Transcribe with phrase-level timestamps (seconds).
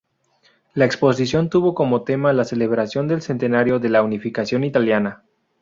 [0.73, 5.25] La exposición tuvo como tema la celebración del centenario de la Unificación italiana.